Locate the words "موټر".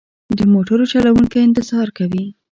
0.53-0.79